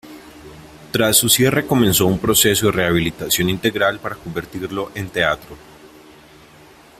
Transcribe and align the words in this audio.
Tras 0.91 1.15
su 1.15 1.29
cierre 1.29 1.67
comenzó 1.67 2.07
un 2.07 2.17
proceso 2.17 2.65
de 2.65 2.71
rehabilitación 2.71 3.51
integral 3.51 3.99
para 3.99 4.15
convertirlo 4.15 4.91
en 4.95 5.09
teatro. 5.11 5.55